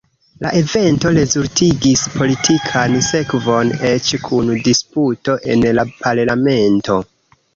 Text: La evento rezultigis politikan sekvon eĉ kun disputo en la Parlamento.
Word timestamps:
La 0.43 0.51
evento 0.59 1.09
rezultigis 1.17 2.05
politikan 2.13 2.95
sekvon 3.09 3.69
eĉ 3.91 4.09
kun 4.25 4.49
disputo 4.69 5.37
en 5.57 5.69
la 5.81 5.87
Parlamento. 6.01 6.99